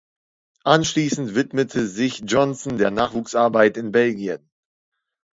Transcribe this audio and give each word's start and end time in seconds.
Anschließend 0.63 1.35
widmete 1.35 1.85
sich 1.85 2.23
Johnson 2.25 2.79
der 2.79 2.89
Nachwuchsarbeit 2.89 3.77
in 3.77 3.91
Belgien. 3.91 4.49